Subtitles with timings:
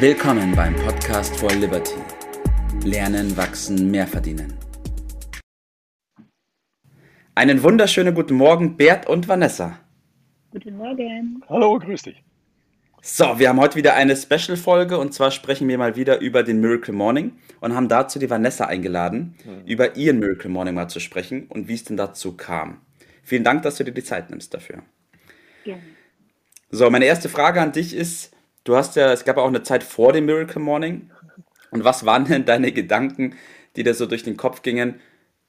[0.00, 1.96] Willkommen beim Podcast for Liberty.
[2.84, 4.56] Lernen, wachsen, mehr verdienen.
[7.34, 9.80] Einen wunderschönen guten Morgen, Bert und Vanessa.
[10.52, 11.42] Guten Morgen.
[11.48, 12.22] Hallo, grüß dich.
[13.02, 16.60] So, wir haben heute wieder eine Special-Folge und zwar sprechen wir mal wieder über den
[16.60, 19.66] Miracle Morning und haben dazu die Vanessa eingeladen, mhm.
[19.66, 22.82] über ihren Miracle Morning mal zu sprechen und wie es denn dazu kam.
[23.24, 24.84] Vielen Dank, dass du dir die Zeit nimmst dafür.
[25.64, 25.82] Gerne.
[26.70, 28.32] So, meine erste Frage an dich ist,
[28.68, 31.10] du hast ja, es gab auch eine Zeit vor dem Miracle Morning
[31.70, 33.34] und was waren denn deine Gedanken,
[33.76, 35.00] die dir so durch den Kopf gingen,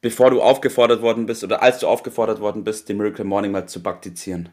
[0.02, 3.68] bevor du aufgefordert worden bist oder als du aufgefordert worden bist, den Miracle Morning mal
[3.68, 4.50] zu praktizieren?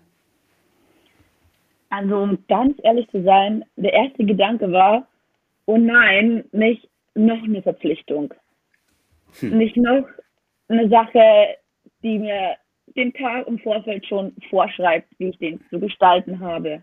[1.91, 5.07] Also, um ganz ehrlich zu sein, der erste Gedanke war,
[5.66, 8.35] oh nein, nicht noch eine Verpflichtung.
[9.38, 9.57] Hm.
[9.57, 10.07] Nicht noch
[10.69, 11.57] eine Sache,
[12.02, 12.57] die mir
[12.96, 16.83] den Tag im Vorfeld schon vorschreibt, wie ich den zu gestalten habe.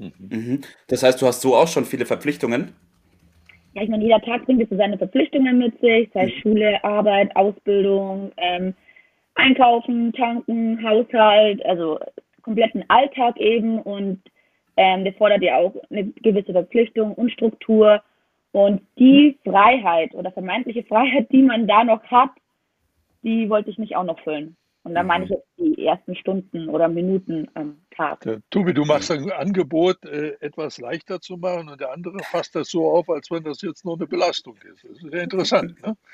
[0.00, 0.60] Mhm.
[0.88, 2.72] Das heißt, du hast so auch schon viele Verpflichtungen?
[3.74, 6.40] Ja, ich meine, jeder Tag bringt so seine Verpflichtungen mit sich, sei es mhm.
[6.40, 8.74] Schule, Arbeit, Ausbildung, ähm,
[9.34, 12.00] Einkaufen, Tanken, Haushalt, also
[12.42, 14.20] kompletten Alltag eben und
[14.76, 18.02] ähm, der fordert ja auch eine gewisse Verpflichtung und Struktur
[18.52, 22.30] und die Freiheit oder vermeintliche Freiheit, die man da noch hat,
[23.22, 24.56] die wollte ich nicht auch noch füllen.
[24.82, 28.24] Und da meine ich jetzt die ersten Stunden oder Minuten am Tag.
[28.24, 32.54] Ja, Tobi, du machst ein Angebot, äh, etwas leichter zu machen und der andere fasst
[32.54, 34.84] das so auf, als wenn das jetzt nur eine Belastung ist.
[34.84, 35.80] Das ist sehr interessant.
[35.82, 35.96] Ne?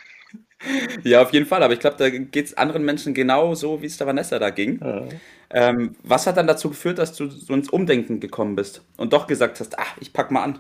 [1.05, 1.63] Ja, auf jeden Fall.
[1.63, 4.51] Aber ich glaube, da geht es anderen Menschen genau so, wie es der Vanessa da
[4.51, 4.81] ging.
[4.83, 5.05] Ja.
[5.51, 9.27] Ähm, was hat dann dazu geführt, dass du so ins Umdenken gekommen bist und doch
[9.27, 10.59] gesagt hast, ach, ich pack mal an?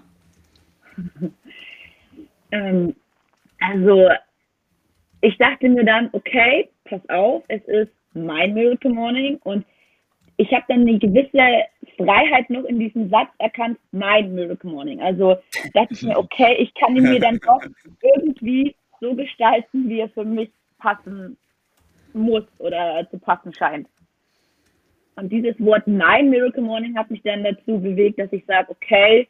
[2.53, 2.95] ähm,
[3.59, 4.09] also,
[5.21, 9.65] ich dachte mir dann, okay, pass auf, es ist mein Miracle Morning und
[10.39, 11.65] ich habe dann eine gewisse
[11.97, 15.01] Freiheit noch in diesem Satz erkannt, mein Miracle Morning.
[15.01, 15.37] Also
[15.73, 17.63] dachte ich mir, okay, ich kann ihn mir dann doch
[18.03, 21.37] irgendwie so gestalten, wie er für mich passen
[22.13, 23.89] muss oder zu passen scheint.
[25.17, 29.27] Und dieses Wort mein Miracle Morning hat mich dann dazu bewegt, dass ich sage, okay,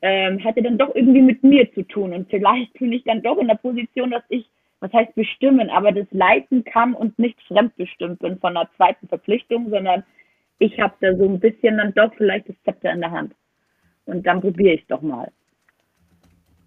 [0.00, 2.12] ähm, hatte dann doch irgendwie mit mir zu tun.
[2.12, 4.46] Und vielleicht bin ich dann doch in der Position, dass ich
[4.82, 9.70] was heißt bestimmen, aber das leiten kann und nicht fremdbestimmt bin von einer zweiten Verpflichtung,
[9.70, 10.02] sondern
[10.58, 13.32] ich habe da so ein bisschen dann doch vielleicht das Zepter in der Hand.
[14.06, 15.30] Und dann probiere ich es doch mal.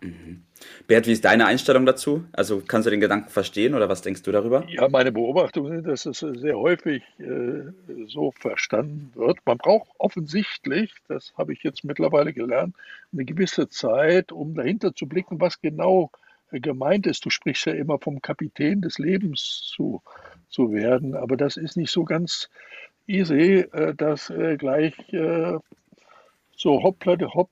[0.01, 0.43] Mhm.
[0.87, 2.23] Bert, wie ist deine Einstellung dazu?
[2.31, 4.63] Also kannst du den Gedanken verstehen oder was denkst du darüber?
[4.69, 7.71] Ja, meine Beobachtung ist, dass es sehr häufig äh,
[8.07, 9.39] so verstanden wird.
[9.45, 12.75] Man braucht offensichtlich, das habe ich jetzt mittlerweile gelernt,
[13.11, 16.11] eine gewisse Zeit, um dahinter zu blicken, was genau
[16.51, 17.25] gemeint ist.
[17.25, 20.01] Du sprichst ja immer vom Kapitän des Lebens zu,
[20.49, 22.49] zu werden, aber das ist nicht so ganz
[23.07, 25.57] easy, äh, das äh, gleich äh,
[26.57, 27.51] so hoppla hopp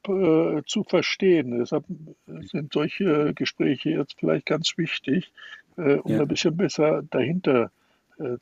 [0.66, 1.60] zu verstehen.
[1.60, 1.84] Deshalb
[2.26, 5.34] sind solche Gespräche jetzt vielleicht ganz wichtig,
[5.76, 6.22] um ja.
[6.22, 7.70] ein bisschen besser dahinter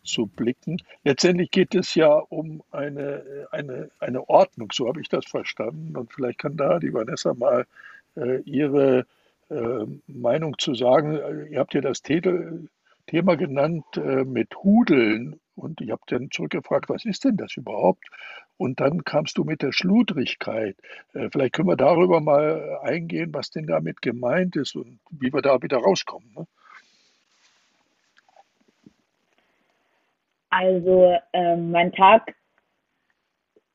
[0.04, 0.80] zu blicken.
[1.04, 5.98] Letztendlich geht es ja um eine, eine, eine Ordnung, so habe ich das verstanden.
[5.98, 7.66] Und vielleicht kann da die Vanessa mal
[8.46, 9.04] ihre äh,
[10.08, 11.20] Meinung zu sagen.
[11.50, 17.06] Ihr habt ja das Thema genannt äh, mit Hudeln und ich habe dann zurückgefragt, was
[17.06, 18.06] ist denn das überhaupt?
[18.58, 20.78] Und dann kamst du mit der Schludrigkeit.
[21.14, 25.42] Äh, vielleicht können wir darüber mal eingehen, was denn damit gemeint ist und wie wir
[25.42, 26.32] da wieder rauskommen.
[26.36, 26.48] Ne?
[30.50, 32.36] Also ähm, mein Tag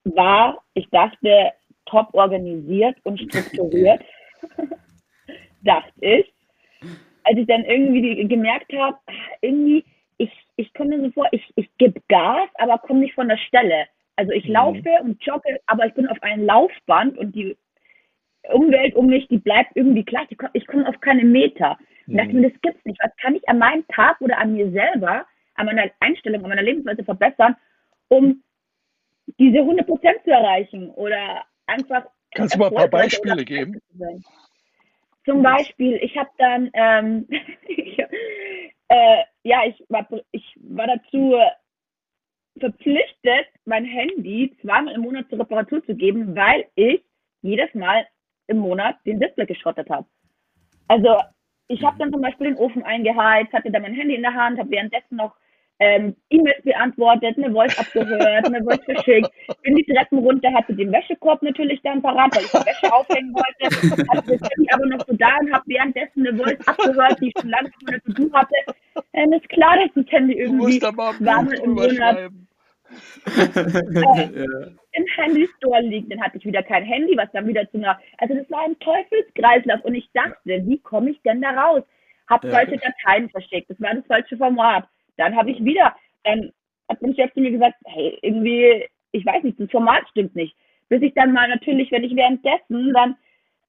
[0.04, 1.52] war, ich dachte,
[1.86, 4.02] top organisiert und strukturiert.
[5.66, 6.32] dachte ich.
[7.24, 8.98] Als ich dann irgendwie gemerkt habe,
[9.40, 9.84] irgendwie,
[10.18, 13.36] ich, ich komme mir so vor, ich, ich gebe Gas, aber komme nicht von der
[13.36, 13.86] Stelle.
[14.16, 14.52] Also ich mhm.
[14.52, 17.56] laufe und jogge, aber ich bin auf einem Laufband und die
[18.52, 20.28] Umwelt um mich, die bleibt irgendwie gleich.
[20.52, 21.76] Ich komme auf keine Meter.
[22.06, 22.18] Und mhm.
[22.18, 23.00] dachte mir, das gibt's nicht.
[23.02, 26.62] Was kann ich an meinem Tag oder an mir selber, an meiner Einstellung, an meiner
[26.62, 27.56] Lebensweise verbessern,
[28.08, 28.42] um
[29.38, 32.06] diese 100 Prozent zu erreichen oder einfach.
[32.34, 33.80] Kannst du mal ein paar Beispiele geben?
[35.26, 37.28] Zum Beispiel, ich habe dann, ähm,
[37.66, 37.98] ich,
[38.88, 41.34] äh, ja, ich war, ich war dazu
[42.58, 47.02] verpflichtet, mein Handy zweimal im Monat zur Reparatur zu geben, weil ich
[47.42, 48.06] jedes Mal
[48.46, 50.06] im Monat den Display geschrottet habe.
[50.88, 51.16] Also
[51.68, 54.58] ich habe dann zum Beispiel den Ofen eingeheizt, hatte dann mein Handy in der Hand,
[54.58, 55.34] habe währenddessen noch
[55.78, 59.30] ähm, E-Mails beantwortet, eine Voice abgehört, eine Voice verschickt,
[59.62, 63.34] bin die Treppen runter, hatte den Wäschekorb natürlich dann parat, weil ich die Wäsche aufhängen
[63.34, 67.28] wollte, hatte das Handy aber noch so da und habe währenddessen eine Voice abgehört, die
[67.28, 68.54] ich schon lange von der To-Do hatte.
[69.12, 72.30] Ähm, ist klar, dass das Handy irgendwie warm im Monat äh,
[74.92, 77.98] im Handy Store liegen, dann hatte ich wieder kein Handy, was dann wieder zu einer,
[78.18, 81.82] also das war ein Teufelskreislauf und ich dachte, wie komme ich denn da raus?
[82.28, 82.50] Hab ja.
[82.50, 84.88] falsche Dateien verschickt, das war das falsche Format.
[85.16, 86.52] Dann habe ich wieder, dann
[86.88, 90.56] hat mein Chef zu mir gesagt, hey, irgendwie, ich weiß nicht, das Format stimmt nicht.
[90.88, 93.16] Bis ich dann mal natürlich, wenn ich währenddessen dann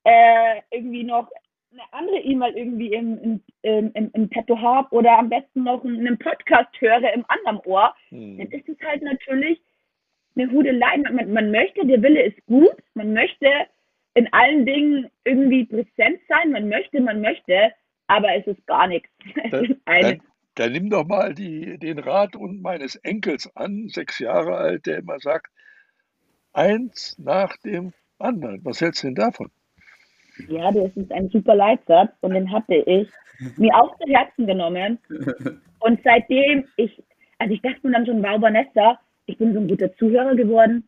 [0.03, 1.29] äh, irgendwie noch
[1.71, 6.17] eine andere E-Mail irgendwie im, im, im, im Petto habe oder am besten noch einen
[6.17, 8.37] Podcast höre im anderen Ohr, hm.
[8.37, 9.59] dann ist es halt natürlich
[10.35, 10.97] eine Hudelei.
[10.97, 13.47] Man, man möchte, der Wille ist gut, man möchte
[14.13, 17.73] in allen Dingen irgendwie präsent sein, man möchte, man möchte,
[18.07, 19.09] aber es ist gar nichts.
[19.51, 20.21] Dann, dann,
[20.57, 24.97] dann nimm doch mal die, den Rat und meines Enkels an, sechs Jahre alt, der
[24.97, 25.51] immer sagt,
[26.53, 28.63] eins nach dem anderen.
[28.65, 29.51] Was hältst du denn davon?
[30.47, 33.07] Ja, das ist ein super Leitsatz und den hatte ich
[33.57, 34.99] mir auch zu Herzen genommen.
[35.79, 37.03] Und seitdem ich,
[37.37, 40.87] also ich dachte mir dann schon, wow, Vanessa, ich bin so ein guter Zuhörer geworden.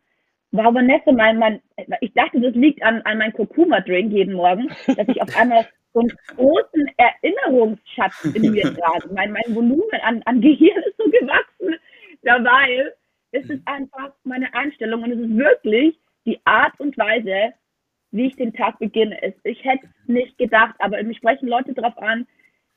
[0.51, 1.61] Wow, Vanessa, mein, mein,
[2.01, 6.01] ich dachte, das liegt an, an meinem Kurkuma-Drink jeden Morgen, dass ich auf einmal so
[6.01, 9.09] einen großen Erinnerungsschatz in mir trage.
[9.13, 11.75] Mein, mein Volumen an, an Gehirn ist so gewachsen
[12.23, 12.91] dabei.
[13.31, 17.53] Es ist einfach meine Einstellung und es ist wirklich die Art und Weise,
[18.11, 19.17] wie ich den Tag beginne.
[19.43, 22.27] Ich hätte es nicht gedacht, aber mich sprechen Leute darauf an,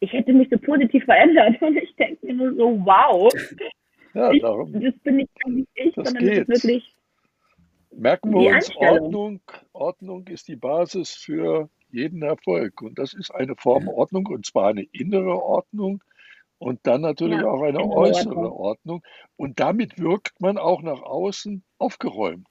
[0.01, 3.33] ich hätte mich so positiv verändert und ich denke mir nur so, wow.
[4.15, 6.49] Ja, ich, das bin ich nicht ich, das sondern geht.
[6.49, 6.95] das ist wirklich.
[7.93, 9.41] Merken wir uns, Ordnung,
[9.73, 12.83] Ordnung ist die Basis für jeden Erfolg.
[12.83, 16.03] Und das ist eine Form Ordnung, und zwar eine innere Ordnung
[16.63, 18.53] und dann natürlich ja, auch eine äußere Ordnung.
[18.53, 19.03] Ordnung.
[19.37, 22.47] Und damit wirkt man auch nach außen aufgeräumt.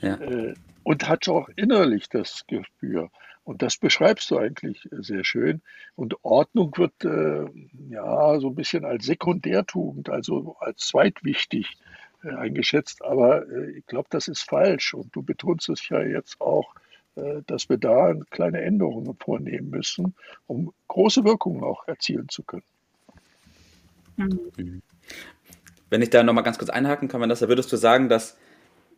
[0.00, 0.14] Ja.
[0.14, 0.54] Äh,
[0.84, 3.10] und hat auch innerlich das Gespür.
[3.42, 5.62] Und das beschreibst du eigentlich sehr schön.
[5.96, 7.46] Und Ordnung wird äh,
[7.88, 11.76] ja so ein bisschen als Sekundärtugend, also als zweitwichtig
[12.22, 13.04] äh, eingeschätzt.
[13.04, 14.94] Aber äh, ich glaube, das ist falsch.
[14.94, 16.85] Und du betonst es ja jetzt auch, äh,
[17.46, 20.14] dass wir da kleine Änderungen vornehmen müssen,
[20.46, 22.64] um große Wirkungen auch erzielen zu können.
[24.16, 24.82] Mhm.
[25.88, 28.36] Wenn ich da nochmal ganz kurz einhaken kann, Vanessa, würdest du sagen, dass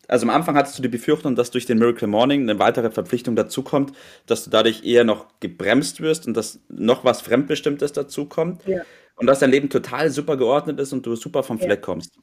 [0.08, 3.36] also am Anfang hattest du die Befürchtung, dass durch den Miracle Morning eine weitere Verpflichtung
[3.36, 3.92] dazukommt,
[4.24, 8.66] dass du dadurch eher noch gebremst wirst und dass noch was Fremdbestimmtes dazukommt.
[8.66, 8.80] Ja.
[9.16, 12.18] Und dass dein Leben total super geordnet ist und du super vom Fleck kommst.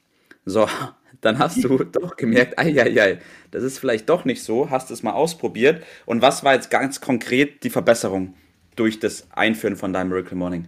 [0.45, 0.68] So,
[1.21, 3.18] dann hast du doch gemerkt, ei, ei, ei,
[3.51, 5.83] das ist vielleicht doch nicht so, hast es mal ausprobiert.
[6.06, 8.36] Und was war jetzt ganz konkret die Verbesserung
[8.75, 10.68] durch das Einführen von deinem Miracle Morning?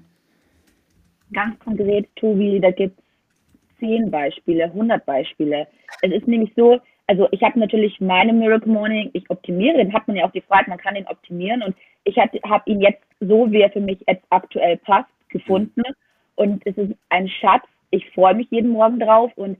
[1.34, 5.68] Ganz konkret, Tobi, da gibt es zehn Beispiele, 100 Beispiele.
[6.02, 10.08] Es ist nämlich so, also ich habe natürlich meine Miracle Morning, ich optimiere, den hat
[10.08, 11.76] man ja auch gefragt, man kann den optimieren und
[12.06, 15.94] ich habe ihn jetzt so, wie er für mich jetzt aktuell passt, gefunden mhm.
[16.36, 17.64] und es ist ein Schatz.
[17.90, 19.58] Ich freue mich jeden Morgen drauf und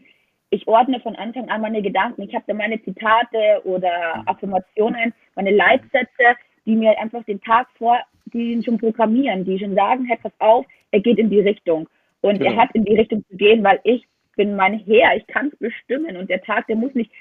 [0.50, 2.22] ich ordne von Anfang an meine Gedanken.
[2.24, 4.28] Ich habe da meine Zitate oder mhm.
[4.28, 6.36] Affirmationen, meine Leitsätze,
[6.66, 10.34] die mir einfach den Tag vor, die ihn schon programmieren, die schon sagen, hey, pass
[10.40, 11.88] auf, er geht in die Richtung.
[12.22, 12.52] Und genau.
[12.52, 15.60] er hat in die Richtung zu gehen, weil ich bin mein Herr, ich kann es
[15.60, 17.12] bestimmen und der Tag, der muss nicht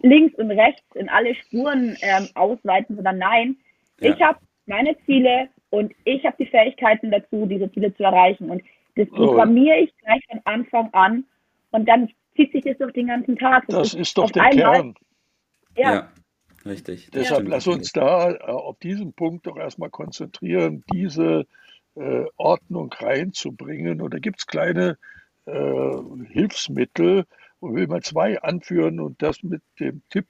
[0.00, 3.56] links und rechts in alle Spuren ähm, ausweiten, sondern nein,
[4.00, 4.14] ja.
[4.14, 8.50] ich habe meine Ziele und ich habe die Fähigkeiten dazu, diese Ziele zu erreichen.
[8.50, 8.62] Und
[8.96, 9.16] das oh.
[9.16, 11.24] programmiere ich gleich von Anfang an
[11.70, 13.64] und dann zieht sich das durch den ganzen Tag.
[13.68, 14.94] Das, das ist doch der einmal, Kern.
[15.76, 15.94] Ja.
[15.94, 16.12] ja.
[16.64, 17.10] Richtig.
[17.12, 17.50] Deshalb ja.
[17.50, 21.46] lass uns da äh, auf diesen Punkt doch erstmal konzentrieren, diese
[21.94, 24.00] äh, Ordnung reinzubringen.
[24.00, 24.98] Und da gibt es kleine
[25.46, 25.92] äh,
[26.30, 27.24] Hilfsmittel,
[27.60, 30.26] und will mal zwei anführen und das mit dem Tipp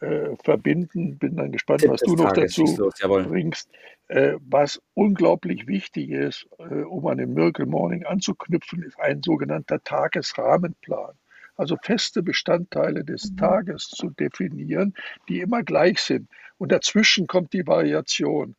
[0.00, 1.18] äh, verbinden.
[1.18, 2.92] Bin dann gespannt, Tipp was du noch Tages, dazu
[3.28, 3.70] bringst.
[4.12, 9.82] Äh, was unglaublich wichtig ist, äh, um an den Miracle Morning anzuknüpfen, ist ein sogenannter
[9.82, 11.14] Tagesrahmenplan.
[11.56, 13.36] Also feste Bestandteile des mhm.
[13.38, 14.92] Tages zu definieren,
[15.30, 16.28] die immer gleich sind.
[16.58, 18.54] Und dazwischen kommt die Variation.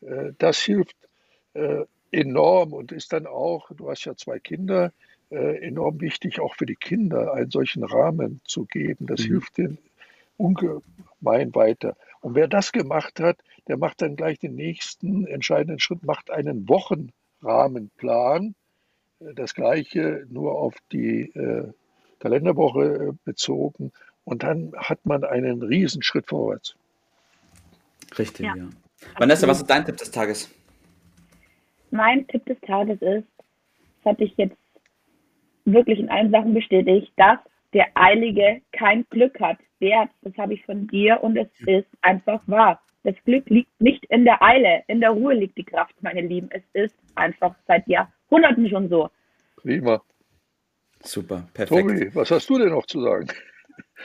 [0.00, 0.96] Äh, das hilft
[2.10, 4.92] enorm und ist dann auch, du hast ja zwei Kinder,
[5.30, 9.06] enorm wichtig, auch für die Kinder einen solchen Rahmen zu geben.
[9.06, 9.24] Das mhm.
[9.24, 9.78] hilft denen
[10.36, 11.96] ungemein weiter.
[12.26, 16.68] Und wer das gemacht hat, der macht dann gleich den nächsten entscheidenden Schritt, macht einen
[16.68, 18.56] Wochenrahmenplan.
[19.20, 21.72] Das gleiche nur auf die äh,
[22.18, 23.92] Kalenderwoche äh, bezogen.
[24.24, 26.74] Und dann hat man einen Riesenschritt vorwärts.
[28.18, 28.56] Richtig, ja.
[28.56, 28.70] ja.
[29.16, 30.50] Vanessa, was ist dein Tipp des Tages?
[31.92, 33.28] Mein Tipp des Tages ist,
[34.02, 34.58] das hatte ich jetzt
[35.64, 37.38] wirklich in allen Sachen bestätigt, dass
[37.76, 39.58] der Eilige kein Glück hat.
[39.82, 42.80] Der, das habe ich von dir und es ist einfach wahr.
[43.04, 46.48] Das Glück liegt nicht in der Eile, in der Ruhe liegt die Kraft, meine Lieben.
[46.50, 49.10] Es ist einfach seit Jahrhunderten schon so.
[49.56, 50.02] Prima.
[51.02, 51.82] Super, perfekt.
[51.82, 53.28] Tobi, was hast du denn noch zu sagen?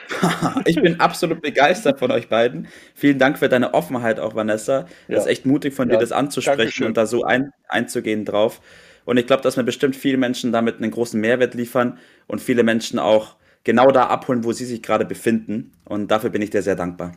[0.65, 2.67] ich bin absolut begeistert von euch beiden.
[2.93, 4.81] Vielen Dank für deine Offenheit auch, Vanessa.
[4.81, 5.17] Das ja.
[5.19, 6.87] ist echt mutig von dir, das anzusprechen Dankeschön.
[6.87, 8.61] und da so ein, einzugehen drauf.
[9.05, 11.97] Und ich glaube, dass wir bestimmt viele Menschen damit einen großen Mehrwert liefern
[12.27, 15.71] und viele Menschen auch genau da abholen, wo sie sich gerade befinden.
[15.85, 17.13] Und dafür bin ich dir sehr dankbar.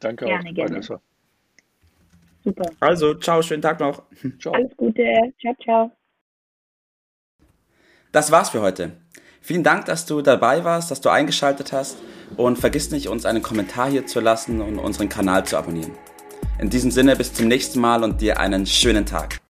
[0.00, 0.70] Danke gerne, auch, gerne.
[0.70, 1.00] Vanessa.
[2.44, 2.70] Super.
[2.80, 4.02] Also, ciao, schönen Tag noch.
[4.38, 4.54] Ciao.
[4.54, 5.02] Alles Gute.
[5.40, 5.90] Ciao, ciao.
[8.12, 8.92] Das war's für heute.
[9.40, 11.98] Vielen Dank, dass du dabei warst, dass du eingeschaltet hast
[12.36, 15.92] und vergiss nicht, uns einen Kommentar hier zu lassen und unseren Kanal zu abonnieren.
[16.58, 19.43] In diesem Sinne, bis zum nächsten Mal und dir einen schönen Tag.